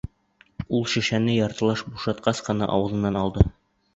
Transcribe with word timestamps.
Ул 0.77 0.87
шешәне 0.93 1.35
яртылаш 1.35 1.85
бушатҡас 1.91 2.43
ҡына 2.49 2.73
ауыҙынан 2.79 3.23
алды. 3.23 3.49